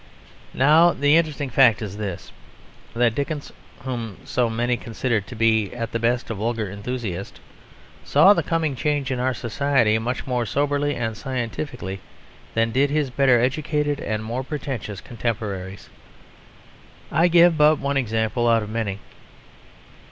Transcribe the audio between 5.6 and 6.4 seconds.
at the best a